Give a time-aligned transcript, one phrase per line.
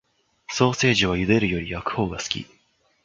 [0.47, 2.47] ソーセージは茹でるより焼くほうが好き